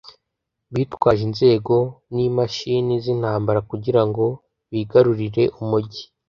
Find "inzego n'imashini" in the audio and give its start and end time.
1.29-2.93